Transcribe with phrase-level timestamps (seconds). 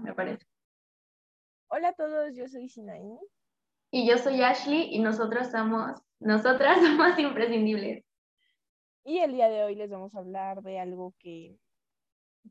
[0.00, 0.46] me parece.
[1.68, 3.18] Hola a todos, yo soy Sinaí.
[3.90, 8.04] Y yo soy Ashley y nosotros somos, nosotras somos imprescindibles.
[9.04, 11.58] Y el día de hoy les vamos a hablar de algo que,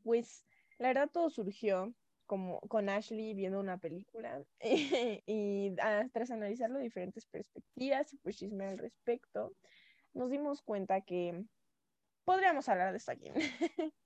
[0.02, 0.44] pues,
[0.78, 1.94] la verdad todo surgió
[2.26, 5.74] como con Ashley viendo una película y
[6.12, 9.52] tras analizarlo de diferentes perspectivas y pues chisme al respecto,
[10.14, 11.44] nos dimos cuenta que
[12.24, 13.30] podríamos hablar de esto aquí.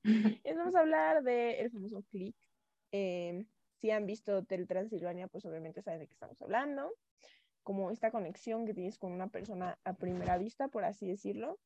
[0.02, 2.36] y vamos a hablar del famoso click.
[2.93, 3.45] Eh,
[3.80, 6.93] si han visto Hotel Transilvania, pues obviamente saben de qué estamos hablando.
[7.63, 11.58] Como esta conexión que tienes con una persona a primera vista, por así decirlo.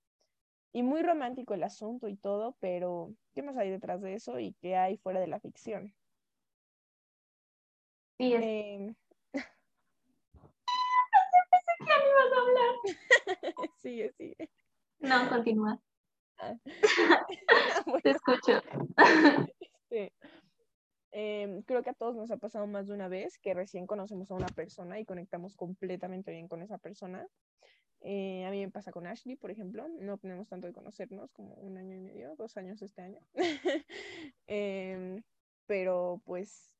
[0.72, 4.54] Y muy romántico el asunto y todo, pero ¿qué más hay detrás de eso y
[4.60, 5.94] qué hay fuera de la ficción?
[8.18, 8.42] Sí, es...
[8.42, 8.94] Eh...
[9.32, 9.42] pensé
[11.78, 13.72] que ya ibas a hablar.
[13.78, 14.50] sigue, sigue.
[15.00, 15.80] No, continúa.
[16.38, 16.54] Ah.
[18.02, 18.62] Te escucho.
[19.92, 20.08] Em,
[21.70, 24.34] creo que a todos nos ha pasado más de una vez que recién conocemos a
[24.34, 27.28] una persona y conectamos completamente bien con esa persona.
[28.00, 29.86] Eh, a mí me pasa con Ashley, por ejemplo.
[30.00, 33.20] No tenemos tanto de conocernos, como un año y medio, dos años este año.
[34.48, 35.22] Em,
[35.66, 36.74] pero pues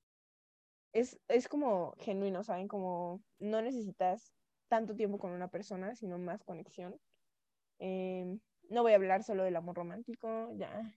[0.92, 2.66] es, es como genuino, ¿saben?
[2.66, 4.34] Como no necesitas
[4.66, 7.00] tanto tiempo con una persona, sino más conexión.
[7.78, 10.92] Eh, no voy a hablar solo del amor romántico, ya.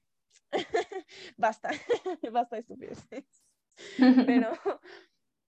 [1.37, 1.69] basta,
[2.31, 3.42] basta de estupideces.
[4.27, 4.51] Pero,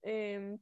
[0.02, 0.58] eh,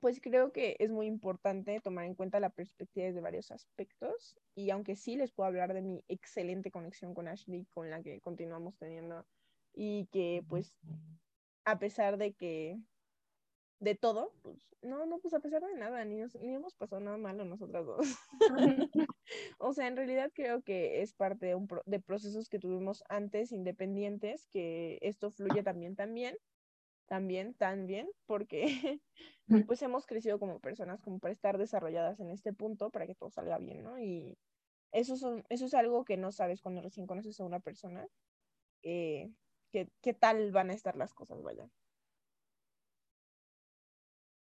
[0.00, 4.36] pues creo que es muy importante tomar en cuenta la perspectiva de varios aspectos.
[4.54, 8.20] Y aunque sí les puedo hablar de mi excelente conexión con Ashley, con la que
[8.20, 9.26] continuamos teniendo,
[9.74, 10.78] y que pues
[11.64, 12.78] a pesar de que
[13.80, 17.16] de todo, pues no, no, pues a pesar de nada, ni, ni hemos pasado nada
[17.16, 18.06] malo nosotras dos.
[19.58, 23.52] o sea, en realidad creo que es parte de, un de procesos que tuvimos antes
[23.52, 26.36] independientes, que esto fluye también, también,
[27.10, 29.00] también, también, porque
[29.66, 33.30] pues hemos crecido como personas como para estar desarrolladas en este punto, para que todo
[33.30, 33.98] salga bien, ¿no?
[33.98, 34.38] Y
[34.92, 38.06] eso, son, eso es algo que no sabes cuando recién conoces a una persona,
[38.84, 39.28] eh,
[39.72, 41.68] que, qué tal van a estar las cosas, vaya.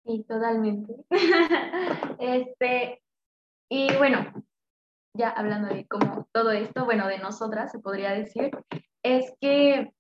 [0.03, 0.96] Sí, totalmente.
[2.19, 3.02] este,
[3.69, 4.34] y bueno,
[5.14, 8.52] ya hablando de como todo esto, bueno, de nosotras se podría decir,
[9.02, 9.94] es que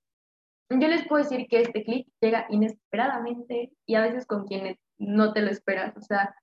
[0.69, 5.33] yo les puedo decir que este clic llega inesperadamente y a veces con quienes no
[5.33, 5.95] te lo esperas.
[5.97, 6.35] O sea,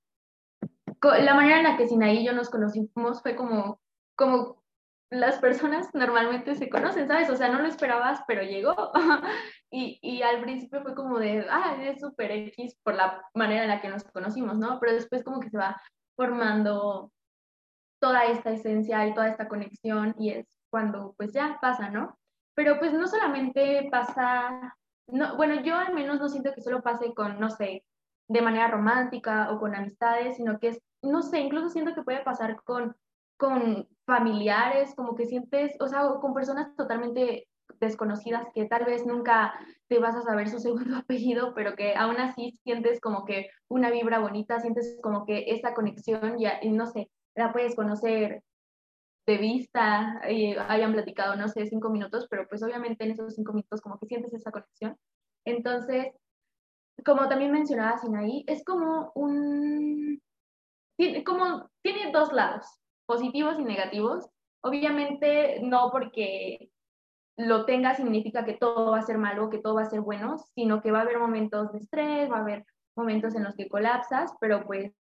[1.03, 3.81] la manera en la que Sinaí y yo nos conocimos fue como,
[4.17, 4.63] como
[5.11, 7.31] las personas normalmente se conocen, ¿sabes?
[7.31, 8.75] O sea, no lo esperabas, pero llegó.
[9.71, 13.69] y, y, al principio fue como de, ah, es súper X por la manera en
[13.69, 14.81] la que nos conocimos, ¿no?
[14.81, 15.81] Pero después como que se va
[16.17, 17.13] formando
[18.01, 22.19] toda esta esencia y toda esta conexión y es cuando pues ya pasa, ¿no?
[22.57, 27.15] Pero pues no solamente pasa, no, bueno, yo al menos no siento que solo pase
[27.15, 27.85] con, no sé,
[28.29, 32.25] de manera romántica o con amistades, sino que es, no sé, incluso siento que puede
[32.25, 32.97] pasar con
[33.37, 37.49] con familiares, como que sientes, o sea, con personas totalmente
[37.81, 39.55] desconocidas que tal vez nunca
[39.89, 43.91] te vas a saber su segundo apellido, pero que aún así sientes como que una
[43.91, 48.43] vibra bonita, sientes como que esa conexión, ya, no sé, la puedes conocer
[49.27, 53.53] de vista y hayan platicado, no sé, cinco minutos, pero pues obviamente en esos cinco
[53.53, 54.97] minutos como que sientes esa conexión.
[55.45, 56.13] Entonces,
[57.05, 60.21] como también mencionaba Sinaí, es como un,
[60.97, 62.67] tiene, como, tiene dos lados
[63.07, 64.29] positivos y negativos.
[64.63, 66.71] Obviamente no porque
[67.37, 70.39] lo tenga significa que todo va a ser malo, que todo va a ser bueno,
[70.55, 72.65] sino que va a haber momentos de estrés, va a haber
[72.97, 74.93] momentos en los que colapsas, pero pues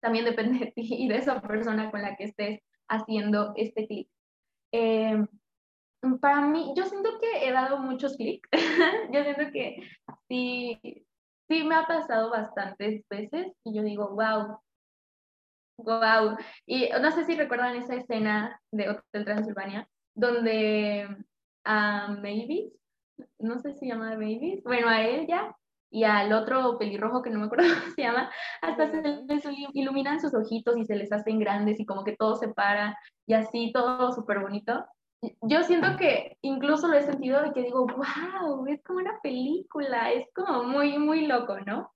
[0.00, 4.08] también depende de ti y de esa persona con la que estés haciendo este clic.
[4.72, 5.24] Eh,
[6.20, 8.48] para mí, yo siento que he dado muchos clics.
[9.12, 9.88] yo siento que
[10.28, 10.78] sí,
[11.48, 14.60] sí me ha pasado bastantes veces y yo digo, wow,
[15.84, 16.36] Wow.
[16.66, 21.08] Y no sé si recuerdan esa escena de Hotel Transilvania, donde
[21.64, 22.72] a Mavis,
[23.38, 25.56] no sé si se llama Mavis, bueno, a ella
[25.90, 28.30] y al otro pelirrojo que no me acuerdo cómo se llama,
[28.62, 29.44] hasta se les
[29.74, 33.34] iluminan sus ojitos y se les hacen grandes y como que todo se para y
[33.34, 34.84] así, todo súper bonito.
[35.42, 40.10] Yo siento que incluso lo he sentido y que digo, wow, es como una película,
[40.12, 41.92] es como muy, muy loco, ¿no?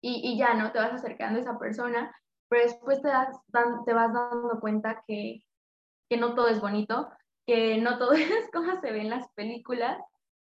[0.00, 0.70] Y, y ya, ¿no?
[0.70, 2.12] Te vas acercando a esa persona
[2.48, 3.36] pero después te, das,
[3.84, 5.44] te vas dando cuenta que,
[6.08, 7.08] que no todo es bonito,
[7.46, 9.98] que no todo es como se ve en las películas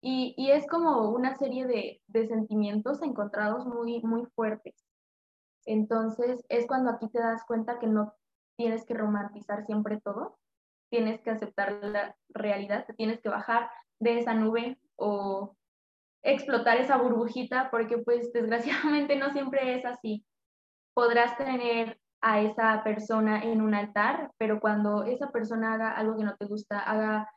[0.03, 4.87] y, es como una serie de, de, sentimientos encontrados muy, muy fuertes.
[5.67, 8.15] Entonces es cuando aquí te das cuenta que no
[8.57, 10.39] tienes que romantizar siempre todo,
[10.91, 15.55] tienes que aceptar la realidad, te tienes que bajar de esa nube o
[16.23, 20.25] explotar esa burbujita porque pues desgraciadamente no siempre es así.
[20.95, 26.25] Podrás tener a esa persona en un altar, pero cuando esa persona haga algo que
[26.25, 27.31] no te gusta, haga,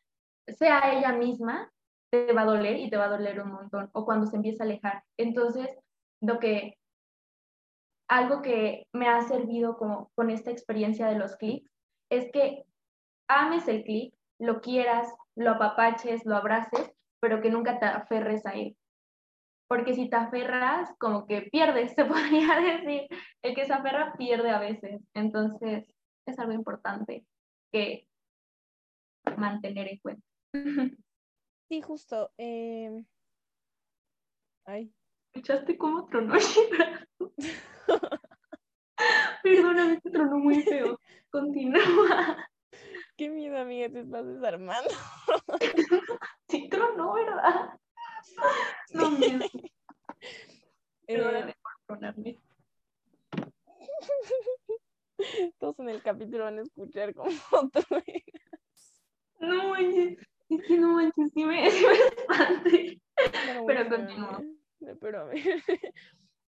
[0.48, 1.72] sea ella misma,
[2.14, 4.64] te va a doler y te va a doler un montón, o cuando se empieza
[4.64, 5.04] a alejar.
[5.18, 5.68] Entonces,
[6.22, 6.78] lo que,
[8.08, 11.68] algo que me ha servido como con esta experiencia de los clics,
[12.12, 12.66] es que
[13.28, 18.52] ames el clic, lo quieras, lo apapaches, lo abraces, pero que nunca te aferres a
[18.52, 18.78] él.
[19.68, 23.08] Porque si te aferras, como que pierdes, se podría decir.
[23.42, 25.02] El que se aferra pierde a veces.
[25.16, 25.92] Entonces,
[26.28, 27.26] es algo importante
[27.72, 28.08] que
[29.36, 30.28] mantener en cuenta.
[31.70, 32.32] Sí, justo.
[32.38, 33.04] Eh...
[34.66, 34.94] Ay.
[35.34, 36.36] ¿Escuchaste cómo tronó
[39.44, 41.00] Perdóname, te tronó muy feo.
[41.30, 42.50] Continúa.
[43.18, 44.90] Qué miedo, amiga, te estás desarmando.
[46.50, 47.80] sí, tronó, ¿verdad?
[48.94, 49.46] No, miedo.
[51.06, 51.18] Eh...
[51.18, 51.54] por
[51.86, 52.40] tronarme.
[55.60, 57.30] Todos en el capítulo van a escuchar como
[57.72, 58.24] truenas.
[59.40, 60.18] No manches,
[60.56, 63.02] es que no manches, sí me, sí me espante.
[63.68, 64.44] Pero continúa.
[65.00, 65.30] Pero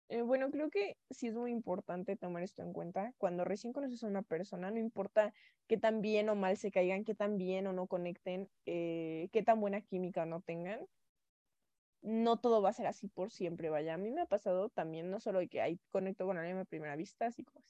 [0.09, 3.13] eh, bueno, creo que sí es muy importante tomar esto en cuenta.
[3.17, 5.33] Cuando recién conoces a una persona, no importa
[5.67, 9.43] qué tan bien o mal se caigan, qué tan bien o no conecten, eh, qué
[9.43, 10.85] tan buena química no tengan,
[12.01, 13.93] no todo va a ser así por siempre, vaya.
[13.93, 16.95] A mí me ha pasado también, no solo que hay conecto con alguien a primera
[16.95, 17.63] vista, así como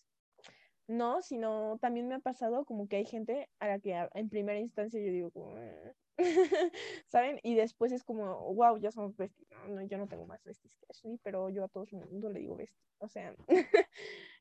[0.87, 4.59] no, sino también me ha pasado como que hay gente a la que en primera
[4.59, 5.93] instancia yo digo como, eh",
[7.07, 7.39] ¿saben?
[7.43, 9.47] Y después es como, wow, ya somos besties.
[9.69, 12.39] No, yo no tengo más besties que Ashley, pero yo a todo el mundo le
[12.39, 12.95] digo besties.
[12.99, 13.35] O sea,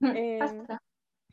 [0.01, 0.67] em,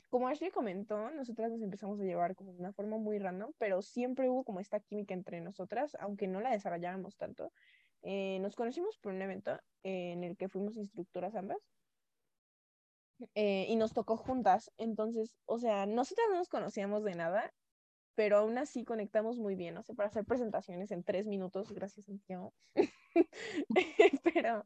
[0.09, 3.81] como Ashley comentó, nosotras nos empezamos a llevar como de una forma muy random, pero
[3.81, 7.51] siempre hubo como esta química entre nosotras, aunque no la desarrolláramos tanto.
[8.01, 11.57] Eh, nos conocimos por un evento en el que fuimos instructoras ambas.
[13.35, 14.71] Eh, y nos tocó juntas.
[14.77, 17.53] Entonces, o sea, nosotras no nos conocíamos de nada
[18.15, 22.05] pero aún así conectamos muy bien, o sea, para hacer presentaciones en tres minutos, gracias
[22.05, 22.53] Santiago,
[24.23, 24.65] pero,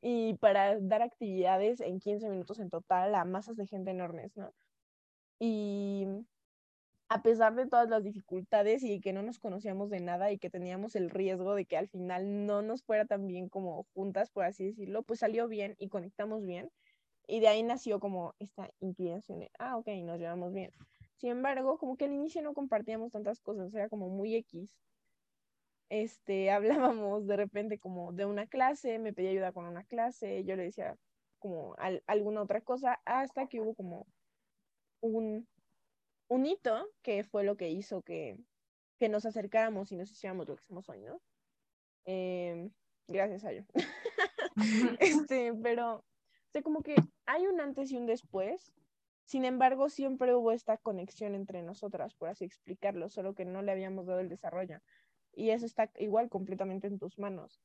[0.00, 4.52] y para dar actividades en 15 minutos en total a masas de gente enormes, ¿no?
[5.40, 6.06] Y
[7.08, 10.50] a pesar de todas las dificultades y que no nos conocíamos de nada y que
[10.50, 14.44] teníamos el riesgo de que al final no nos fuera tan bien como juntas, por
[14.44, 16.70] así decirlo, pues salió bien y conectamos bien.
[17.26, 20.72] Y de ahí nació como esta inclinación de, ah, ok, nos llevamos bien.
[21.18, 24.78] Sin embargo, como que al inicio no compartíamos tantas cosas, era como muy X.
[25.90, 26.50] Este,
[26.96, 30.64] hablábamos de repente como de una clase, me pedía ayuda con una clase, yo le
[30.64, 30.96] decía
[31.38, 31.76] como
[32.06, 34.06] alguna otra cosa, hasta que hubo como
[35.00, 35.46] un,
[36.28, 38.36] un hito que fue lo que hizo que,
[38.98, 41.20] que nos acercáramos y nos hiciéramos lo que somos hoy, ¿no?
[42.04, 42.72] Em,
[43.06, 43.62] gracias a yo.
[45.00, 46.04] este, pero, o
[46.52, 48.72] sea, como que hay un antes y un después
[49.28, 53.72] sin embargo, siempre hubo esta conexión entre nosotras, por así explicarlo, solo que no le
[53.72, 54.78] habíamos dado el desarrollo.
[55.34, 57.60] Y eso está igual completamente en tus manos.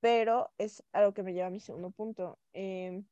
[0.00, 2.38] Pero es algo que me lleva a mi segundo punto.
[2.54, 3.04] Em,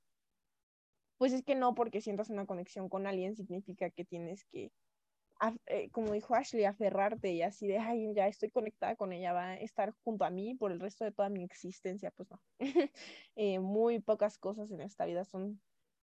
[1.18, 4.72] pues es que no porque sientas una conexión con alguien significa que tienes que,
[5.66, 9.50] eh, como dijo Ashley, aferrarte y así de, ay, ya estoy conectada con ella, va
[9.50, 12.12] a estar junto a mí por el resto de toda mi existencia.
[12.12, 12.40] Pues no.
[13.36, 15.60] Eh, muy pocas cosas en esta vida son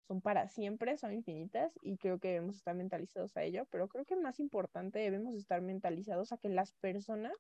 [0.07, 4.05] son para siempre, son infinitas y creo que debemos estar mentalizados a ello, pero creo
[4.05, 7.33] que más importante debemos estar mentalizados a que las personas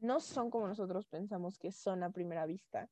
[0.00, 2.90] no son como nosotros pensamos que son a primera vista.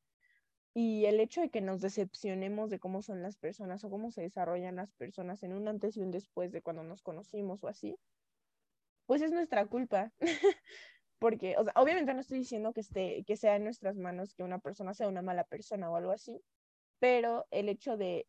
[0.73, 4.21] Y el hecho de que nos decepcionemos de cómo son las personas o cómo se
[4.21, 7.97] desarrollan las personas en un antes y un después de cuando nos conocimos o así,
[9.05, 10.13] pues es nuestra culpa.
[11.19, 14.93] Porque, obviamente no estoy diciendo que, esté, que sea en nuestras manos que una persona
[14.93, 16.41] sea una mala persona o algo así,
[16.99, 18.25] pero el hecho de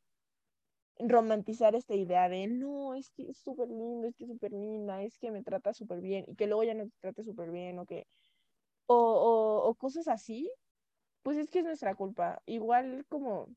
[0.98, 5.02] romantizar esta idea de no, es que es súper lindo, es que es súper linda,
[5.02, 7.78] es que me trata súper bien y que luego ya no te trate súper bien
[7.78, 8.06] o que,
[8.86, 10.50] o, o, o, cosas así,
[11.22, 12.42] pues es que es nuestra culpa.
[12.46, 13.48] Igual como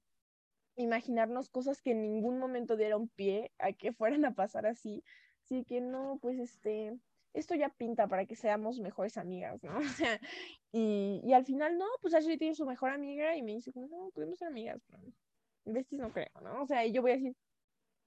[0.77, 5.04] imaginarnos cosas que en ningún momento dieron pie a que fueran a pasar así,
[5.44, 6.98] así que no, pues este,
[7.34, 9.77] esto ya pinta para que seamos mejores amigas, ¿no?
[9.80, 10.20] O sea,
[10.72, 14.10] y, y al final no, pues Ashley tiene su mejor amiga y me dice, no,
[14.13, 15.04] podemos ser amigas, pero
[15.66, 16.62] besties no creo, ¿no?
[16.62, 17.36] O sea, y yo voy a decir,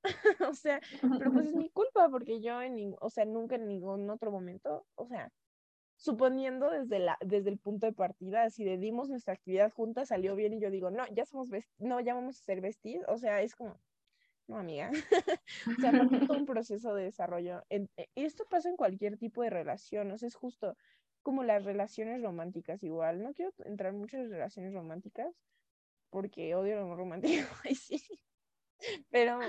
[0.50, 0.80] o sea,
[1.18, 4.86] pero pues es mi culpa porque yo, en, o sea, nunca en ningún otro momento,
[4.94, 5.32] o sea,
[5.96, 10.36] suponiendo desde, la, desde el punto de partida, si le dimos nuestra actividad juntas, salió
[10.36, 13.42] bien y yo digo, no, ya somos, no, ya vamos a ser vestis, o sea,
[13.42, 13.80] es como,
[14.46, 14.90] no, amiga,
[15.66, 17.64] o sea, no todo un proceso de desarrollo.
[17.68, 20.76] En, e, esto pasa en cualquier tipo de relación, o sea, es justo,
[21.22, 23.22] como las relaciones románticas igual.
[23.22, 25.34] No quiero entrar mucho en relaciones románticas
[26.10, 27.48] porque odio lo romántico.
[27.64, 28.00] Ay, sí.
[29.10, 29.40] Pero,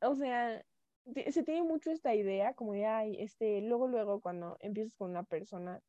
[0.00, 0.62] o sea,
[1.30, 5.24] se tiene mucho esta idea como de, ay, este, luego, luego, cuando empiezas con una
[5.24, 5.80] persona,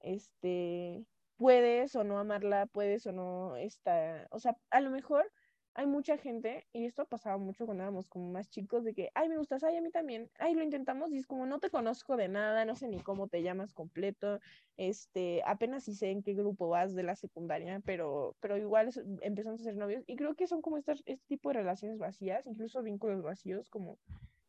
[0.00, 1.04] este,
[1.36, 5.30] puedes o no amarla, puedes o no, esta, o sea, a lo mejor
[5.74, 9.28] hay mucha gente, y esto pasaba mucho cuando éramos como más chicos, de que, ay,
[9.28, 12.16] me gustas, ay, a mí también, ay, lo intentamos, y es como, no te conozco
[12.16, 14.40] de nada, no sé ni cómo te llamas completo,
[14.76, 18.90] este, apenas sí sé en qué grupo vas de la secundaria, pero, pero igual
[19.22, 22.46] empezamos a ser novios, y creo que son como estas, este tipo de relaciones vacías,
[22.46, 23.98] incluso vínculos vacíos, como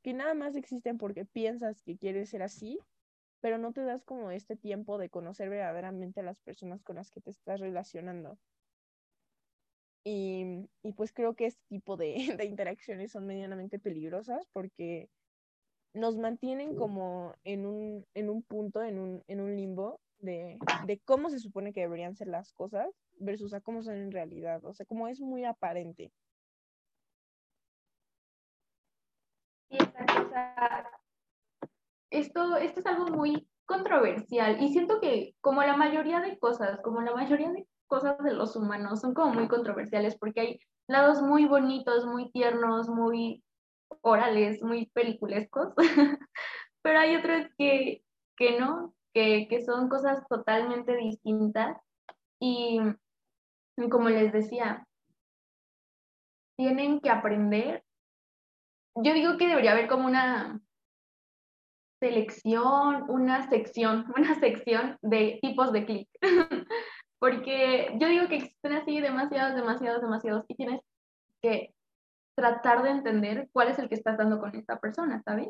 [0.01, 2.79] que nada más existen porque piensas que quieres ser así,
[3.41, 7.11] pero no te das como este tiempo de conocer verdaderamente a las personas con las
[7.11, 8.37] que te estás relacionando.
[10.03, 15.09] Y, pues creo que este tipo de, de, interacciones son medianamente peligrosas porque
[15.93, 20.99] nos mantienen como en un, en un punto, en un, en un limbo de, de,
[20.99, 22.87] cómo se supone que deberían ser las cosas
[23.19, 24.63] versus a cómo son en realidad.
[24.65, 26.11] O sea, como es muy aparente.
[32.09, 37.01] esto, esto es algo muy controversial y siento que como la mayoría de cosas, como
[37.01, 41.45] la mayoría de cosas de los humanos son como muy controversiales porque hay lados muy
[41.45, 43.43] bonitos, muy tiernos, muy
[43.99, 45.73] orales, muy peliculescos,
[46.81, 48.01] pero hay otros que,
[48.37, 51.77] que no, que, que son cosas totalmente distintas
[52.39, 52.79] y
[53.89, 54.87] como les decía,
[56.55, 57.83] tienen que aprender
[58.95, 60.61] yo digo que debería haber como una
[61.99, 66.09] selección, una sección, una sección de tipos de clic.
[67.21, 70.81] Porque yo digo que existen así demasiados, demasiados, demasiados y tienes
[71.39, 71.71] que
[72.35, 75.49] tratar de entender cuál es el que estás dando con esta persona, ¿sabes?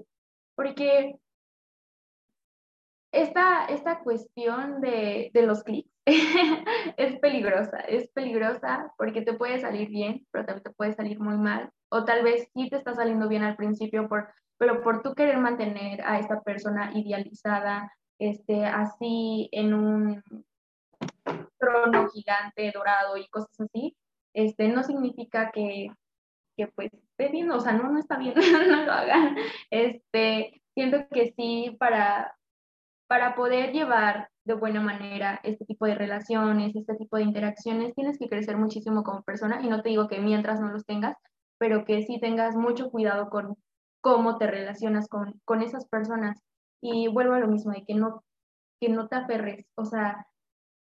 [0.53, 1.15] Porque
[3.13, 5.89] esta, esta cuestión de, de los clics
[6.97, 11.37] es peligrosa, es peligrosa porque te puede salir bien, pero también te puede salir muy
[11.37, 15.13] mal o tal vez sí te está saliendo bien al principio, por, pero por tú
[15.13, 20.21] querer mantener a esta persona idealizada, este, así en un
[21.61, 23.95] trono gigante, dorado y cosas así,
[24.33, 25.89] este, no significa que,
[26.57, 28.33] que pues esté bien, o sea, no, no está bien,
[28.69, 29.37] no lo hagan.
[29.69, 32.35] Este, siento que sí, para,
[33.07, 38.17] para poder llevar de buena manera este tipo de relaciones, este tipo de interacciones, tienes
[38.17, 41.15] que crecer muchísimo como persona y no te digo que mientras no los tengas,
[41.59, 43.55] pero que sí tengas mucho cuidado con
[44.01, 46.41] cómo te relacionas con, con esas personas.
[46.81, 48.23] Y vuelvo a lo mismo, de que no,
[48.79, 49.65] que no te aferres.
[49.75, 50.25] O sea,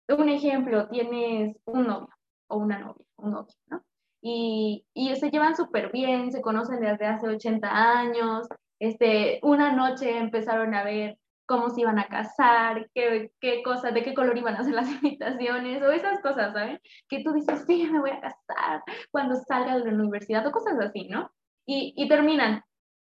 [0.10, 2.10] un ejemplo, tienes un novio
[2.48, 3.84] o una novia, un novio, ¿no?
[4.22, 8.48] Y, y se llevan súper bien, se conocen desde hace 80 años,
[8.80, 14.04] este, una noche empezaron a ver cómo se iban a casar, qué, qué cosas, de
[14.04, 16.80] qué color iban a hacer las invitaciones, o esas cosas, ¿sabes?
[17.08, 20.78] Que tú dices, sí, me voy a casar cuando salga de la universidad, o cosas
[20.80, 21.32] así, ¿no?
[21.66, 22.64] Y, y terminan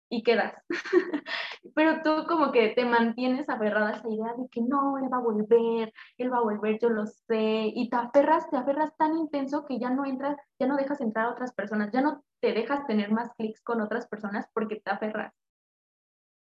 [0.08, 0.54] y quedas.
[1.74, 5.18] Pero tú como que te mantienes aferrada a esa idea de que no, él va
[5.18, 9.16] a volver, él va a volver, yo lo sé, y te aferras, te aferras tan
[9.16, 12.52] intenso que ya no entras, ya no dejas entrar a otras personas, ya no te
[12.52, 15.34] dejas tener más clics con otras personas porque te aferras.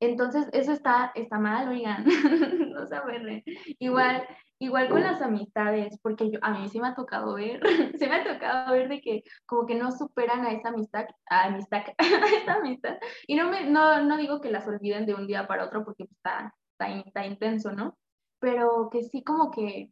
[0.01, 2.05] Entonces, eso está, está mal, oigan,
[2.73, 3.43] no se aferren.
[3.81, 4.27] Igual,
[4.59, 7.61] igual con las amistades, porque yo, a mí sí me ha tocado ver,
[7.99, 11.45] se me ha tocado ver de que como que no superan a esa amistad, a
[11.45, 12.99] amistad, a esa amistad.
[13.27, 16.05] Y no, me, no, no digo que las olviden de un día para otro porque
[16.05, 17.97] pues, está, está, está intenso, ¿no?
[18.41, 19.91] Pero que sí como que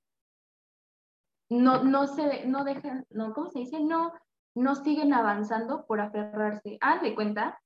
[1.49, 3.81] no, no se, no dejan, no, ¿cómo se dice?
[3.81, 4.13] No,
[4.55, 6.79] no siguen avanzando por aferrarse.
[6.81, 7.61] Haz de cuenta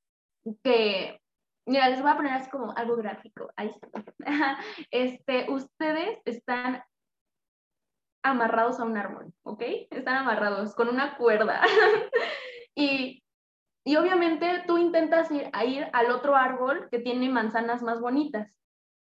[0.63, 1.21] que
[1.67, 3.49] Mira, les voy a poner así como algo gráfico.
[3.57, 3.89] Ahí está.
[4.91, 6.83] Este, ustedes están
[8.23, 9.63] amarrados a un árbol, ¿ok?
[9.91, 11.63] Están amarrados con una cuerda.
[12.75, 13.23] y,
[13.85, 18.55] y, obviamente tú intentas ir a ir al otro árbol que tiene manzanas más bonitas.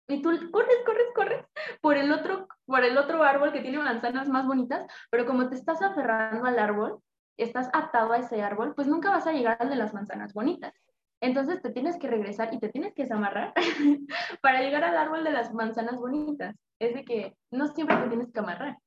[0.08, 1.46] Y tú corres, corres, corres
[1.82, 5.56] por el otro, por el otro árbol que tiene manzanas más bonitas, pero como te
[5.56, 7.00] estás aferrando al árbol,
[7.38, 10.74] estás atado a ese árbol, pues nunca vas a llegar al de las manzanas bonitas.
[11.22, 13.54] Entonces te tienes que regresar y te tienes que desamarrar
[14.42, 16.56] para llegar al árbol de las manzanas bonitas.
[16.80, 18.78] Es de que no siempre te tienes que amarrar.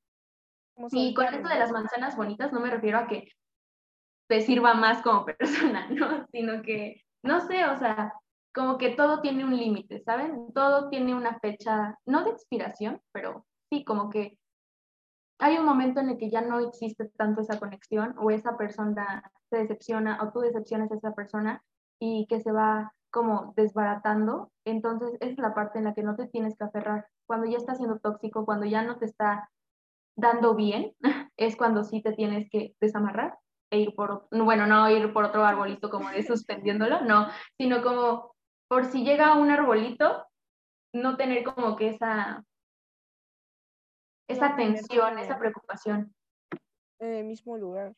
[0.90, 3.28] Y con esto de las manzanas bonitas no me refiero a que
[4.28, 6.26] te sirva más como persona, ¿no?
[6.32, 8.14] Sino que, no sé, o sea,
[8.54, 10.52] como que todo tiene un límite, ¿saben?
[10.52, 14.38] Todo tiene una fecha, no de expiración, pero sí, como que
[15.38, 19.30] hay un momento en el que ya no existe tanto esa conexión o esa persona
[19.50, 21.64] se decepciona o tú decepcionas a esa persona
[21.98, 26.16] y que se va como desbaratando, entonces esa es la parte en la que no
[26.16, 27.06] te tienes que aferrar.
[27.26, 29.50] Cuando ya está siendo tóxico, cuando ya no te está
[30.16, 30.94] dando bien,
[31.36, 33.38] es cuando sí te tienes que desamarrar
[33.70, 38.34] e ir por, bueno, no ir por otro arbolito como de suspendiéndolo, no, sino como
[38.68, 40.26] por si llega un arbolito,
[40.94, 42.44] no tener como que esa,
[44.28, 46.14] esa tensión, esa preocupación.
[46.98, 47.94] En el mismo lugar.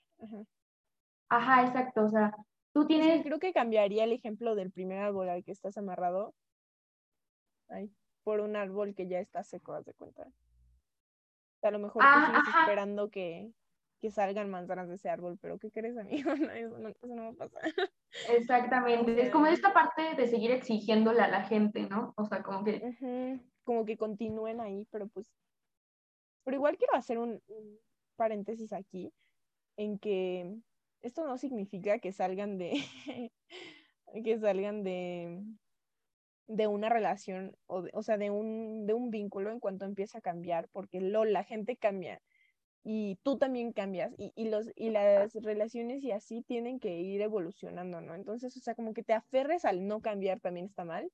[1.29, 1.63] Ajá.
[1.63, 2.35] exacto, o sea,
[2.73, 3.25] tú tienes...
[3.25, 6.35] creo que cambiaría el ejemplo del primer árbol al que estás amarrado.
[7.69, 7.91] Ay,
[8.23, 10.29] por un árbol que ya está seco, haz de cuenta.
[11.65, 13.51] A lo mejor ah, sigues esperando que,
[14.01, 16.31] que salgan manzanas de ese árbol, pero ¿qué crees, amigo?
[16.55, 17.63] eso, no, eso no va a pasar.
[18.29, 22.13] Exactamente, es como esta parte de seguir exigiéndole a la gente, ¿no?
[22.17, 23.41] O sea, como que...
[23.65, 25.33] Como que continúen ahí, pero pues...
[26.45, 27.41] Pero igual quiero hacer un,
[28.17, 29.11] paréntesis aquí,
[29.79, 30.55] en que
[31.01, 32.73] esto no significa que salgan de...
[34.23, 35.43] que salgan de
[36.47, 40.23] de una relación o, o sea de un, de un vínculo en cuanto empieza a
[40.23, 42.23] cambiar porque lo, la gente cambia
[42.85, 47.23] y tú también cambias y, y, los, y las relaciones y así tienen que ir
[47.23, 48.15] evolucionando, ¿no?
[48.15, 51.11] Entonces, o sea, como que te aferres al no cambiar también está mal,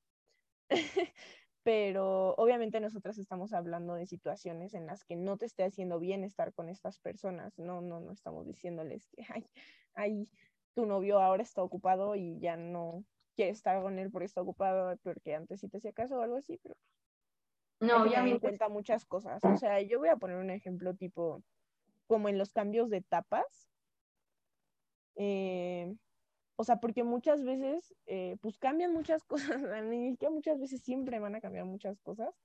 [1.63, 6.25] pero obviamente nosotras estamos hablando de situaciones en las que no te esté haciendo bien
[6.25, 9.47] estar con estas personas, no, no, no estamos diciéndoles que, ay,
[9.95, 10.29] ay,
[10.75, 13.05] tu novio ahora está ocupado y ya no
[13.41, 16.37] quiere estar con él porque está ocupado, porque antes sí te hacía caso o algo
[16.37, 16.75] así, pero...
[17.81, 19.43] No, ya me cuenta muchas cosas.
[19.43, 21.43] O sea, yo voy a poner un ejemplo tipo,
[22.07, 23.71] como en los cambios de etapas.
[25.17, 25.97] Eh,
[26.57, 29.25] o sea, porque muchas veces, eh, pues cambian muchas
[29.59, 29.63] cosas,
[30.19, 32.39] que muchas veces siempre van a cambiar muchas cosas,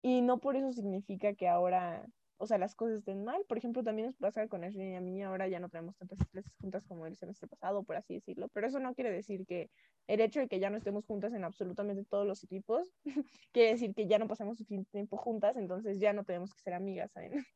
[0.00, 2.08] y no por eso significa que ahora,
[2.42, 3.44] o sea, las cosas estén mal.
[3.46, 6.18] Por ejemplo, también nos pasa con Ashley y a mí, ahora ya no tenemos tantas
[6.26, 9.70] clases juntas como el semestre pasado, por así decirlo, pero eso no quiere decir que
[10.08, 12.92] el hecho de que ya no estemos juntas en absolutamente todos los equipos,
[13.52, 16.74] quiere decir que ya no pasamos suficiente tiempo juntas, entonces ya no tenemos que ser
[16.74, 17.30] amigas, ¿saben?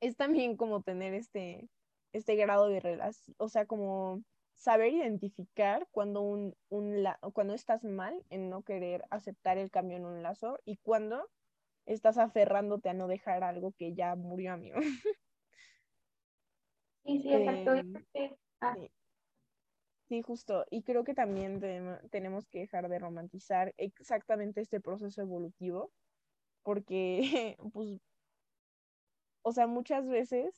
[0.00, 1.70] es también como tener este,
[2.12, 4.22] este grado de relación, o sea, como
[4.54, 10.04] saber identificar cuando, un, un cuando estás mal en no querer aceptar el cambio en
[10.04, 11.26] un lazo y cuando
[11.86, 14.76] estás aferrándote a no dejar algo que ya murió, amigo.
[17.06, 17.74] Sí, sí, exacto.
[18.14, 18.74] Em, ah.
[20.08, 20.22] sí.
[20.22, 20.64] justo.
[20.70, 21.60] Y creo que también
[22.10, 25.92] tenemos que dejar de romantizar exactamente este proceso evolutivo,
[26.62, 28.00] porque pues
[29.44, 30.54] o sea, muchas veces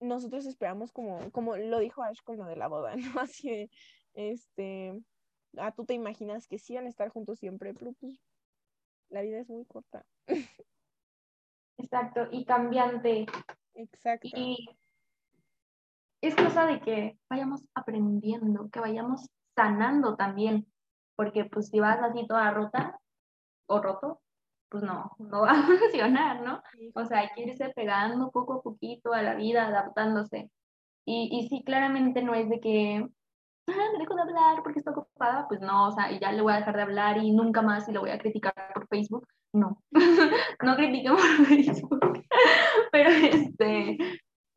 [0.00, 3.20] nosotros esperamos como, como lo dijo Ash con lo de la boda, ¿no?
[3.20, 3.70] Así de,
[4.14, 5.02] este,
[5.56, 8.20] ah, tú te imaginas que sí van a estar juntos siempre, pero pues
[9.10, 10.04] la vida es muy corta.
[11.78, 13.26] Exacto, y cambiante.
[13.74, 14.28] Exacto.
[14.32, 14.68] Y
[16.20, 20.66] es cosa de que vayamos aprendiendo, que vayamos sanando también,
[21.14, 22.98] porque pues si vas así toda rota
[23.66, 24.20] o roto,
[24.68, 26.62] pues no, no va a funcionar, ¿no?
[26.94, 30.50] O sea, hay que irse pegando poco a poquito a la vida, adaptándose.
[31.04, 33.08] Y, y sí, claramente no es de que,
[33.68, 36.42] ah, me dejo de hablar porque estoy ocupada, pues no, o sea, y ya le
[36.42, 39.26] voy a dejar de hablar y nunca más y lo voy a criticar por Facebook.
[39.52, 39.82] No,
[40.62, 42.24] no critiquemos por Facebook.
[42.92, 43.98] Pero este,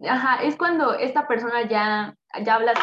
[0.08, 2.74] ajá, es cuando esta persona ya, ya habla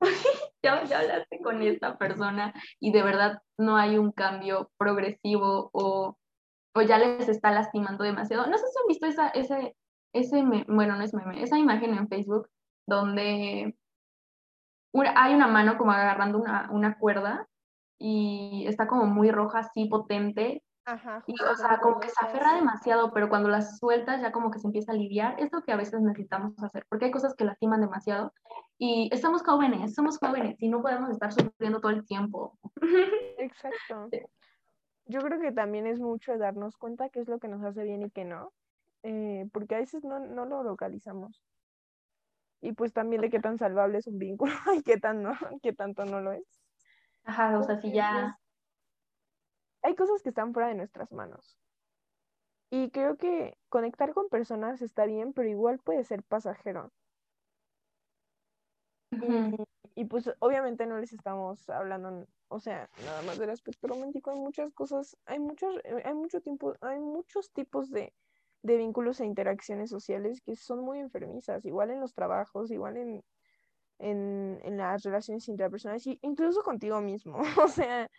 [0.62, 6.16] ya, ya hablaste con esta persona y de verdad no hay un cambio progresivo o
[6.76, 8.46] o ya les está lastimando demasiado.
[8.46, 9.74] No sé si han visto esa, ese,
[10.12, 12.48] ese bueno, no es meme, esa imagen en Facebook
[12.86, 13.74] donde
[15.14, 17.48] hay una mano como agarrando una, una cuerda
[17.98, 20.62] y está como muy roja, así potente.
[20.84, 24.52] Ajá, y, o sea, como que se aferra demasiado, pero cuando las sueltas ya como
[24.52, 25.34] que se empieza a aliviar.
[25.40, 28.32] Es lo que a veces necesitamos hacer, porque hay cosas que lastiman demasiado.
[28.78, 32.56] Y estamos jóvenes, somos jóvenes y no podemos estar sufriendo todo el tiempo.
[33.38, 34.08] Exacto
[35.06, 38.02] yo creo que también es mucho darnos cuenta qué es lo que nos hace bien
[38.02, 38.52] y qué no,
[39.02, 41.42] eh, porque a veces no, no, lo localizamos.
[42.60, 45.72] Y pues también de qué tan salvable es un vínculo y qué, tan no, qué
[45.72, 46.44] tanto no lo es.
[47.24, 48.38] Ajá, o sea, si ya...
[49.82, 51.58] Hay cosas que están fuera de nuestras manos.
[52.70, 56.92] Y creo que conectar con personas está bien, pero igual puede ser pasajero.
[59.94, 64.38] y, pues obviamente no les estamos hablando o sea, nada más del aspecto romántico, hay
[64.38, 68.12] muchas cosas, hay muchos, eh, hay mucho tiempo, hay muchos tipos de,
[68.76, 73.22] vínculos e interacciones sociales que son muy enfermizas, igual en los trabajos, igual en,
[73.98, 77.38] en, las relaciones interpersonales, incluso contigo mismo.
[77.64, 78.10] o sea,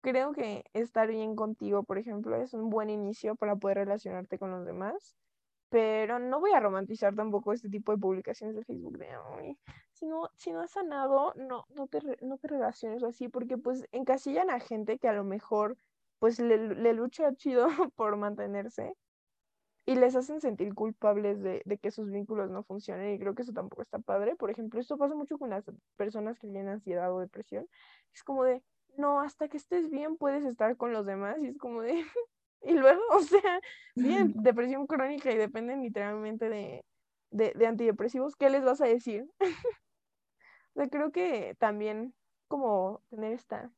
[0.00, 4.50] creo que estar bien contigo, por ejemplo, es un buen inicio para poder relacionarte con
[4.50, 5.16] los demás.
[5.70, 9.08] pero no voy a romantizar tampoco este tipo de publicaciones de Facebook de,
[9.92, 13.84] si no, si no has sanado, no, no, te, no te relaciones así, porque pues
[13.92, 15.76] encasillan a gente que a lo mejor
[16.20, 18.94] pues le, le lucha chido por mantenerse
[19.88, 23.40] y les hacen sentir culpables de, de, que sus vínculos no funcionen y creo que
[23.40, 24.36] eso tampoco está padre.
[24.36, 25.64] Por ejemplo, esto pasa mucho con las
[25.96, 27.66] personas que tienen ansiedad o depresión.
[28.12, 28.62] Es como de,
[28.98, 31.94] no, hasta que estés bien puedes estar con los demás y es como de,
[32.60, 33.60] y luego, o sea,
[33.96, 36.84] bien, depresión crónica y dependen literalmente de,
[37.30, 39.26] de, de antidepresivos, ¿qué les vas a decir?
[39.40, 39.46] o
[40.74, 42.12] sea, creo que también
[42.46, 43.72] como tener esta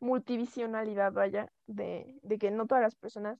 [0.00, 3.38] multivisionalidad, vaya, de, de que no todas las personas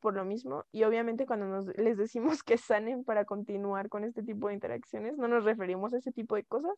[0.00, 4.22] por lo mismo y obviamente cuando nos, les decimos que sanen para continuar con este
[4.22, 6.74] tipo de interacciones, no nos referimos a ese tipo de cosas,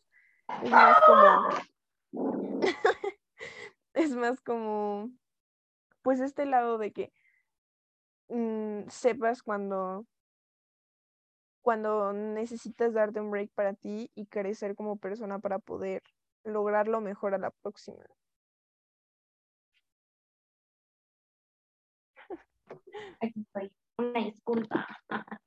[0.63, 2.61] es más como,
[3.95, 5.11] es más como,
[6.03, 7.13] pues este lado de que
[8.29, 10.05] Mm, sepas cuando,
[11.63, 16.03] cuando necesitas darte un break para ti y crecer como persona para poder
[16.43, 18.05] lograrlo mejor a la próxima.
[23.21, 23.73] Aquí estoy.
[23.99, 24.87] Una disculpa.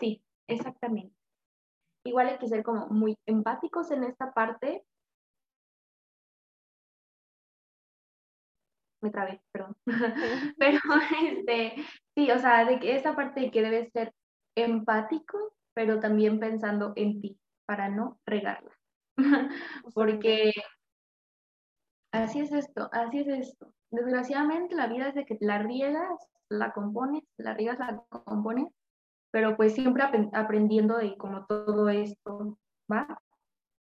[0.00, 1.14] Sí, exactamente.
[2.04, 4.84] Igual hay que ser como muy empáticos en esta parte
[9.00, 9.76] me trabé, perdón.
[10.58, 10.78] pero
[11.22, 11.74] este,
[12.16, 14.12] sí, o sea, de que esa parte de que debes ser
[14.56, 18.72] empático, pero también pensando en ti, para no regarla.
[19.94, 20.52] Porque
[22.12, 23.72] así es esto, así es esto.
[23.90, 26.18] Desgraciadamente la vida es de que la riegas,
[26.50, 28.68] la compones, la riegas, la compones,
[29.30, 32.58] pero pues siempre aprendiendo de cómo todo esto
[32.90, 33.20] va.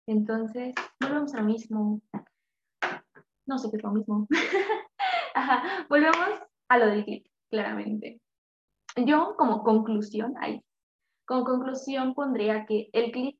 [0.07, 2.01] Entonces, volvemos a lo mismo.
[3.45, 4.27] No sé qué es lo mismo.
[5.89, 8.21] volvemos a lo del clic, claramente.
[8.95, 10.63] Yo como conclusión, ahí,
[11.25, 13.39] como conclusión pondría que el clic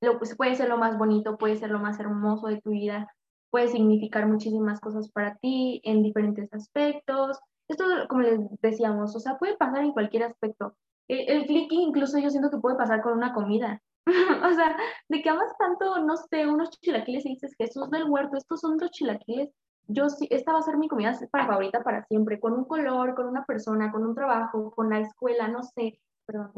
[0.00, 3.12] lo, pues, puede ser lo más bonito, puede ser lo más hermoso de tu vida,
[3.50, 7.38] puede significar muchísimas cosas para ti en diferentes aspectos.
[7.68, 10.76] Esto, como les decíamos, o sea, puede pasar en cualquier aspecto.
[11.08, 13.82] El, el clic incluso yo siento que puede pasar con una comida.
[14.06, 14.76] o sea,
[15.08, 18.78] de que amas tanto, no sé, unos chilaquiles y dices, Jesús del huerto, estos son
[18.78, 19.50] los chilaquiles
[19.88, 23.14] yo sí, esta va a ser mi comida para favorita para siempre, con un color,
[23.14, 26.52] con una persona, con un trabajo, con la escuela, no sé, perdón.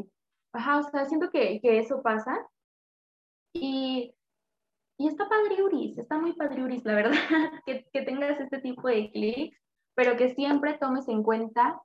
[0.53, 2.45] Ajá, o sea, siento que, que eso pasa.
[3.53, 4.13] Y,
[4.97, 7.11] y está padriuris, está muy padriuris, la verdad,
[7.65, 9.57] que, que tengas este tipo de clics,
[9.95, 11.81] pero que siempre tomes en cuenta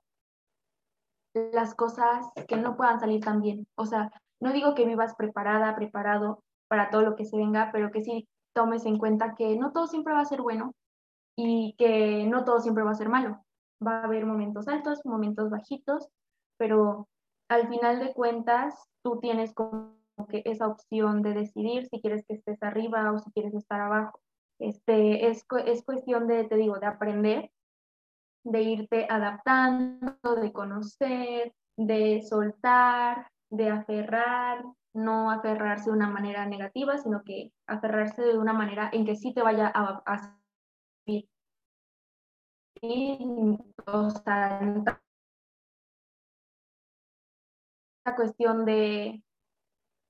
[1.33, 3.67] las cosas que no puedan salir tan bien.
[3.75, 7.91] O sea, no digo que vivas preparada, preparado para todo lo que se venga, pero
[7.91, 10.73] que sí tomes en cuenta que no todo siempre va a ser bueno,
[11.37, 13.39] y que no todo siempre va a ser malo.
[13.85, 16.09] Va a haber momentos altos, momentos bajitos,
[16.57, 17.07] pero
[17.47, 19.95] al final de cuentas tú tienes como
[20.29, 24.19] que esa opción de decidir si quieres que estés arriba o si quieres estar abajo.
[24.59, 27.51] Este, es, es cuestión de, te digo, de aprender,
[28.47, 36.97] de irte adaptando, de conocer, de soltar, de aferrar, no aferrarse de una manera negativa,
[36.97, 40.37] sino que aferrarse de una manera en que sí te vaya a, a
[43.85, 44.61] o sea,
[48.05, 49.21] la cuestión de,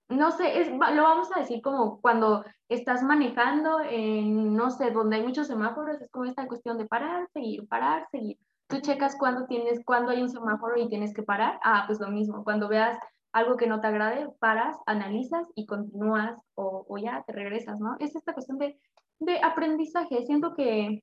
[0.10, 5.18] no sé, es, lo vamos a decir como cuando estás manejando en, no sé, donde
[5.18, 8.38] hay muchos semáforos, es como esta cuestión de parar, seguir, parar, seguir.
[8.68, 11.60] Tú checas cuando tienes, cuando hay un semáforo y tienes que parar.
[11.64, 12.44] Ah, pues lo mismo.
[12.44, 12.98] Cuando veas
[13.32, 17.96] algo que no te agrade, paras, analizas y continúas o, o ya te regresas, ¿no?
[18.00, 18.78] Es esta cuestión de,
[19.20, 20.26] de aprendizaje.
[20.26, 21.02] Siento que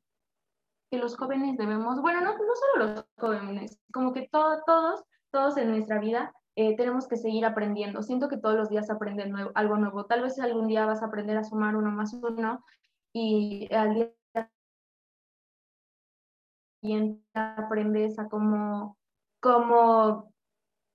[0.91, 5.57] que los jóvenes debemos, bueno, no, no solo los jóvenes, como que todo, todos, todos
[5.57, 8.03] en nuestra vida eh, tenemos que seguir aprendiendo.
[8.03, 10.07] Siento que todos los días aprenden nuevo, algo nuevo.
[10.07, 12.65] Tal vez algún día vas a aprender a sumar uno más uno
[13.13, 14.13] y al día
[16.81, 18.97] siguiente aprendes a cómo,
[19.41, 20.33] cómo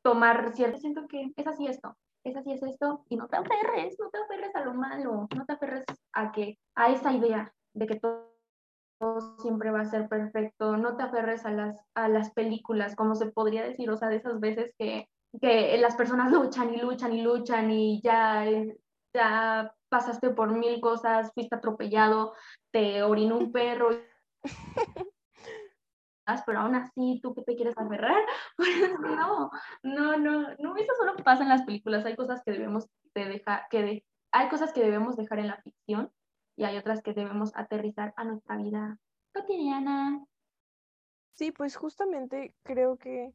[0.02, 0.78] tomar cierto.
[0.78, 4.19] Siento que es así esto, es así es esto y no te aferres, no te
[4.19, 8.30] aferres a lo malo, no te aferres a que a esa idea de que todo
[9.39, 13.32] siempre va a ser perfecto, no te aferres a las, a las películas, como se
[13.32, 15.08] podría decir, o sea, de esas veces que,
[15.42, 18.46] que las personas luchan y luchan y luchan y ya,
[19.13, 22.34] ya pasaste por mil cosas, fuiste atropellado,
[22.72, 23.89] te orinó un perro.
[26.46, 28.22] pero aún así, ¿tú qué te quieres aferrar?
[28.58, 29.50] Pues no,
[29.84, 33.68] no, no, no, eso solo pasa en las películas, hay cosas que debemos de dejar,
[33.70, 36.12] que hay cosas que debemos dejar en la ficción
[36.56, 38.98] y hay otras que debemos aterrizar a nuestra vida
[39.34, 40.24] cotidiana.
[41.36, 43.34] Sí, pues justamente creo que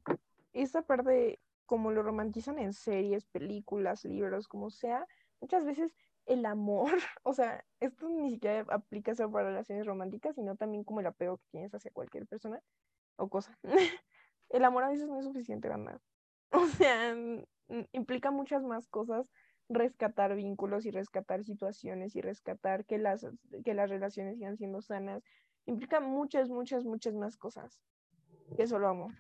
[0.53, 5.07] esa parte como lo romantizan en series, películas, libros, como sea,
[5.41, 5.95] muchas veces
[6.27, 6.91] el amor,
[7.23, 11.39] o sea, esto ni siquiera aplica solo para relaciones románticas, sino también como el apego
[11.39, 12.61] que tienes hacia cualquier persona
[13.17, 13.59] o cosa.
[14.51, 16.01] el amor a veces no es suficiente, ¿verdad?
[16.57, 17.17] O sea,
[17.91, 19.33] implica muchas más cosas
[19.69, 23.27] rescatar vínculos y rescatar situaciones y rescatar que las,
[23.65, 25.25] que las relaciones sigan siendo sanas.
[25.67, 27.83] Implica muchas, muchas, muchas más cosas
[28.57, 29.15] que solo amor.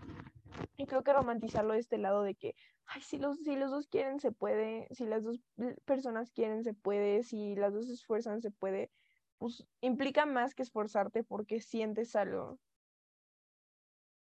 [0.76, 2.54] Y creo que romantizarlo de este lado de que,
[2.86, 5.40] ay, si los, si los dos quieren, se puede, si las dos
[5.84, 8.90] personas quieren, se puede, si las dos esfuerzan, se puede,
[9.38, 12.58] pues implica más que esforzarte porque sientes algo.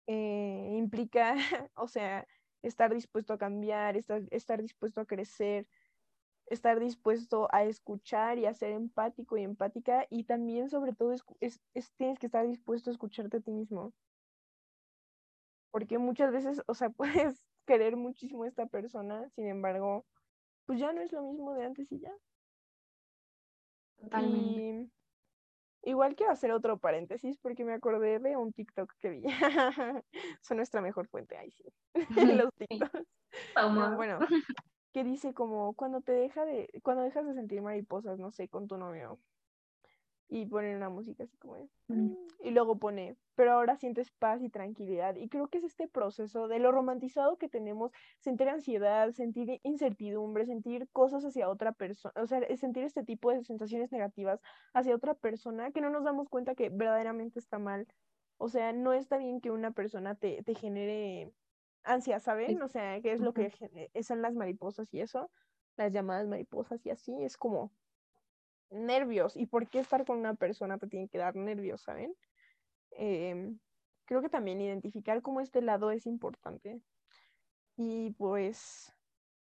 [0.08, 1.36] Eh, implica,
[1.76, 2.28] o sea,
[2.62, 5.68] estar dispuesto a cambiar, estar, estar dispuesto a crecer,
[6.48, 11.62] estar dispuesto a escuchar y a ser empático y empática y también sobre todo es,
[11.98, 13.94] tienes que estar dispuesto a escucharte a ti mismo.
[15.76, 16.90] Porque muchas veces, o sea,
[17.28, 20.06] puedes querer muchísimo a esta persona, sin embargo,
[20.66, 22.14] pues ya no es lo mismo de antes y ya.
[23.98, 24.90] Totalmente.
[25.84, 29.24] igual quiero hacer otro paréntesis porque me acordé de un TikTok que vi.
[30.40, 31.66] Son nuestra mejor fuente, ahí sí.
[32.42, 33.06] Los TikToks.
[33.98, 34.20] bueno,
[34.94, 38.70] que dice como cuando te deja de, cuando dejas de sentir mariposas, no sé, con
[38.70, 39.20] tu novio.
[40.28, 41.56] Y pone una música así como
[41.88, 42.16] mm.
[42.44, 45.16] y luego pone, pero ahora sientes paz y tranquilidad.
[45.16, 50.46] Y creo que es este proceso de lo romantizado que tenemos, sentir ansiedad, sentir incertidumbre,
[50.48, 54.42] sentir cosas hacia otra persona, o sea, sentir este tipo de sensaciones negativas
[54.74, 57.88] hacia otra persona que no nos damos cuenta que verdaderamente está mal.
[58.38, 61.32] O sea, no está bien que una persona te, te genere
[61.86, 62.62] ansia, ¿saben?
[62.62, 63.52] O sea, ¿qué es lo que
[64.04, 65.30] son las mariposas y eso?
[65.78, 67.72] Las llamadas mariposas y así, es como
[68.70, 69.36] nervios.
[69.36, 72.16] ¿Y por qué estar con una persona te tiene que dar nervios, ¿saben?
[72.92, 73.60] Em,
[74.06, 76.82] creo que también identificar cómo este lado es importante.
[77.78, 78.94] Y pues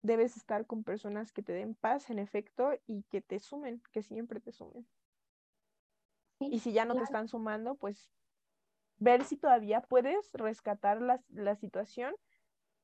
[0.01, 4.01] debes estar con personas que te den paz, en efecto, y que te sumen, que
[4.01, 4.87] siempre te sumen.
[6.39, 8.11] y si ya no te están sumando, pues
[8.97, 12.13] ver si todavía puedes rescatar la, la situación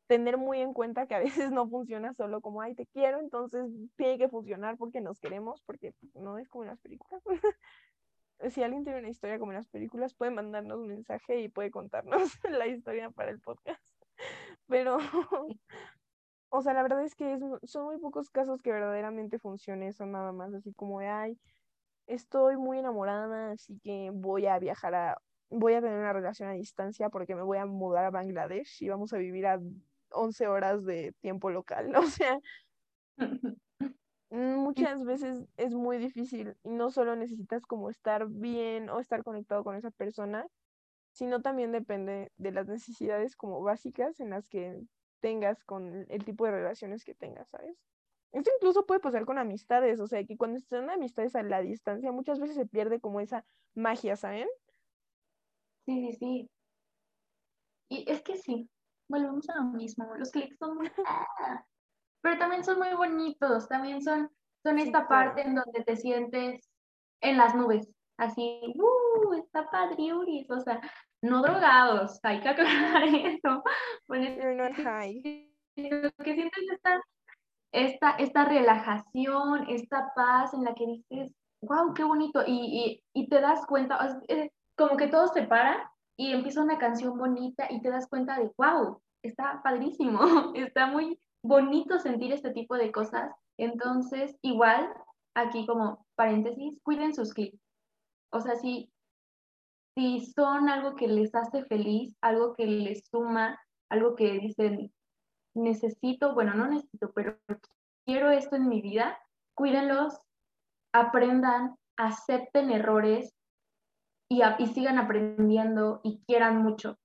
[0.09, 3.71] tener muy en cuenta que a veces no funciona solo como, ay, te quiero, entonces
[3.95, 7.21] tiene que funcionar porque nos queremos, porque no es como en las películas.
[8.49, 11.69] si alguien tiene una historia como en las películas, puede mandarnos un mensaje y puede
[11.69, 13.79] contarnos la historia para el podcast.
[14.67, 14.97] Pero,
[16.49, 20.31] o sea, la verdad es que son muy pocos casos que verdaderamente funcione eso nada
[20.31, 21.39] más, así como de, ay,
[22.07, 26.53] estoy muy enamorada, así que voy a viajar a, voy a tener una relación a
[26.53, 29.59] distancia porque me voy a mudar a Bangladesh y vamos a vivir a
[30.11, 32.39] 11 horas de tiempo local, o sea,
[34.29, 39.63] muchas veces es muy difícil y no solo necesitas como estar bien o estar conectado
[39.63, 40.47] con esa persona,
[41.11, 44.79] sino también depende de las necesidades como básicas en las que
[45.19, 47.75] tengas con el tipo de relaciones que tengas, ¿sabes?
[48.31, 52.11] Esto incluso puede pasar con amistades, o sea, que cuando están amistades a la distancia
[52.11, 54.47] muchas veces se pierde como esa magia, ¿saben?
[55.85, 56.49] Sí, sí, sí.
[57.89, 58.69] Y es que sí,
[59.09, 60.89] volvemos a lo mismo, los clics son muy...
[62.21, 64.29] pero también son muy bonitos, también son,
[64.63, 66.69] son esta parte en donde te sientes
[67.21, 69.33] en las nubes, así, ¡uh!
[69.33, 70.79] Está padre, Uris, o sea,
[71.21, 73.63] no drogados, hay que aclarar eso.
[74.07, 75.51] Pues, no high.
[75.75, 77.01] Lo que sientes esta,
[77.71, 83.29] esta, esta relajación, esta paz en la que dices, wow, qué bonito, y, y, y
[83.29, 84.19] te das cuenta,
[84.75, 88.51] como que todo se para y empieza una canción bonita y te das cuenta de,
[88.57, 90.19] wow, está padrísimo,
[90.53, 93.31] está muy bonito sentir este tipo de cosas.
[93.57, 94.93] Entonces, igual,
[95.33, 97.57] aquí como paréntesis, cuiden sus clips.
[98.33, 98.91] O sea, si,
[99.95, 103.57] si son algo que les hace feliz, algo que les suma,
[103.89, 104.91] algo que dicen,
[105.55, 107.37] necesito, bueno, no necesito, pero
[108.05, 109.17] quiero esto en mi vida,
[109.55, 110.19] cuídenlos,
[110.91, 113.33] aprendan, acepten errores,
[114.29, 116.97] y, sigan aprendiendo y quieran mucho.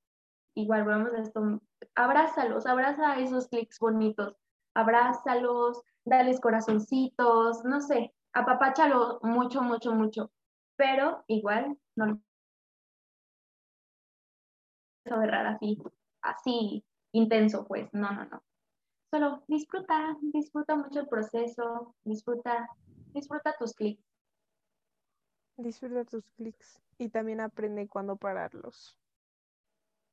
[0.55, 1.61] Igual, vamos a esto,
[1.95, 4.37] abrázalos, abraza esos clics bonitos,
[4.75, 10.31] abrázalos, dales corazoncitos, no sé, apapáchalo mucho, mucho, mucho,
[10.77, 12.21] pero igual no lo
[15.07, 15.79] agarrar así,
[16.23, 18.43] así intenso, pues, no, no, no.
[19.11, 22.69] Solo disfruta, disfruta mucho el proceso, disfruta,
[23.13, 24.14] disfruta tus clics.
[25.57, 28.99] Disfruta tus clics y también aprende cuándo pararlos.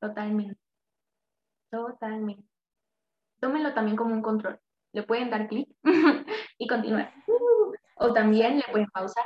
[0.00, 0.60] Totalmente.
[1.70, 2.48] Totalmente.
[3.40, 4.60] Tómenlo también como un control.
[4.92, 5.68] Le pueden dar clic
[6.58, 7.12] y continuar.
[7.96, 9.24] O también le pueden pausar.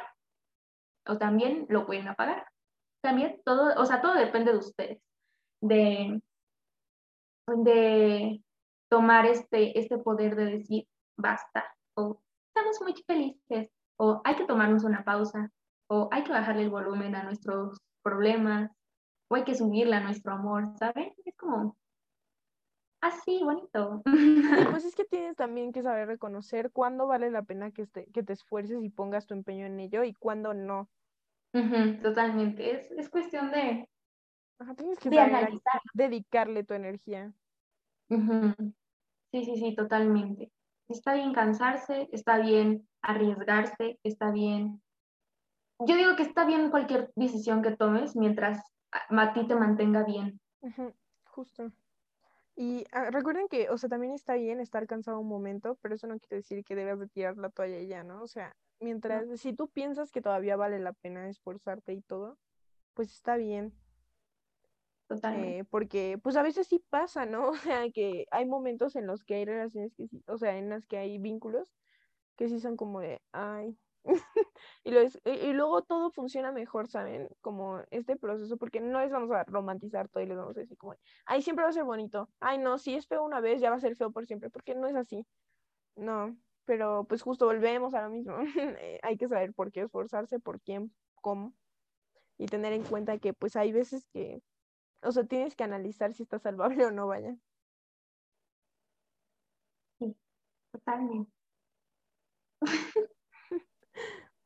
[1.07, 2.47] O también lo pueden apagar.
[3.03, 5.03] También todo, o sea, todo depende de ustedes.
[5.61, 6.21] De,
[7.47, 8.43] de
[8.89, 14.85] tomar este, este poder de decir, basta, o estamos muy felices, o hay que tomarnos
[14.85, 15.51] una pausa,
[15.89, 18.71] o hay que bajarle el volumen a nuestros problemas,
[19.29, 21.13] o hay que subirle a nuestro amor, ¿saben?
[21.25, 21.77] Es como
[23.01, 24.03] así, bonito.
[24.81, 28.33] pues es que tienes también que saber reconocer cuándo vale la pena que, que te
[28.33, 30.89] esfuerces y pongas tu empeño en ello y cuándo no.
[32.03, 33.89] totalmente, es, es, cuestión de,
[34.77, 35.51] tienes que saber
[35.95, 37.33] dedicarle tu energía.
[38.09, 40.51] Sí, sí, sí, totalmente.
[40.89, 44.81] Está bien cansarse, está bien arriesgarse, está bien.
[45.81, 50.41] Yo digo que está bien cualquier decisión que tomes mientras a, ti te mantenga bien.
[51.25, 51.71] Justo.
[52.57, 56.07] Y ah, recuerden que, o sea, también está bien estar cansado un momento, pero eso
[56.07, 58.23] no quiere decir que debas de tirar la toalla ya, ¿no?
[58.23, 62.39] O sea, mientras, si tú piensas que todavía vale la pena esforzarte y todo,
[62.95, 63.75] pues está bien.
[65.07, 65.59] Totalmente.
[65.59, 67.51] Eh, porque, pues a veces sí pasa, ¿no?
[67.51, 70.71] O sea, que hay momentos en los que hay relaciones que sí, o sea, en
[70.71, 71.75] las que hay vínculos
[72.37, 73.79] que sí son como de, ay,
[74.85, 77.29] y, luego todo funciona mejor, ¿saben?
[77.41, 80.77] Como este proceso, porque no les vamos a romantizar todo y les vamos a decir
[80.79, 83.71] como, ay, siempre va a ser bonito, ay, no, si es feo una vez, ya
[83.71, 85.27] va a ser feo por siempre, porque no es así.
[85.97, 88.37] No, pero pues justo volvemos a lo mismo.
[88.81, 90.93] Eh, hay que saber por qué esforzarse, por quién,
[91.23, 91.55] cómo,
[92.39, 94.43] y tener en cuenta que pues hay veces que,
[95.03, 97.37] o sea, tienes que analizar si está salvable o no, vaya.
[99.99, 100.17] Sí,
[100.73, 101.31] totalmente.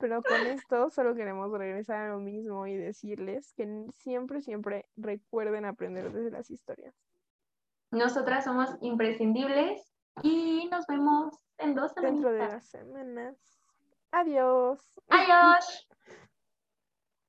[0.00, 5.66] Pero con esto solo queremos regresar a lo mismo y decirles que siempre, siempre recuerden
[5.66, 6.94] aprender desde las historias.
[7.90, 12.12] Nosotras somos imprescindibles y nos vemos en dos semanas.
[12.14, 13.36] Dentro de las semanas.
[14.10, 14.80] Adiós.
[15.08, 15.86] Adiós.